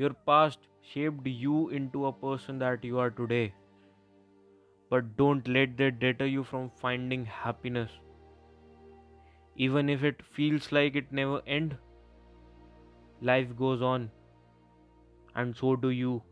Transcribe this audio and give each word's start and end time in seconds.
Your 0.00 0.14
past 0.28 0.60
shaped 0.90 1.26
you 1.26 1.68
into 1.78 2.06
a 2.06 2.12
person 2.12 2.58
that 2.60 2.84
you 2.90 2.98
are 2.98 3.10
today. 3.10 3.52
But 4.88 5.10
don't 5.18 5.46
let 5.56 5.76
that 5.76 5.98
deter 6.04 6.24
you 6.24 6.42
from 6.42 6.70
finding 6.84 7.26
happiness. 7.26 7.90
Even 9.56 9.90
if 9.90 10.02
it 10.02 10.22
feels 10.38 10.72
like 10.72 10.96
it 10.96 11.12
never 11.12 11.42
ends, 11.46 11.74
life 13.20 13.54
goes 13.58 13.82
on, 13.82 14.10
and 15.34 15.54
so 15.54 15.76
do 15.76 15.90
you. 15.90 16.22